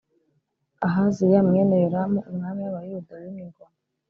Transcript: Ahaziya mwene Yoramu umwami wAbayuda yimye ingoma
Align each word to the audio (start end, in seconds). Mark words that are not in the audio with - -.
Ahaziya 0.87 1.39
mwene 1.47 1.75
Yoramu 1.83 2.19
umwami 2.29 2.61
wAbayuda 2.63 3.13
yimye 3.21 3.43
ingoma 3.47 3.77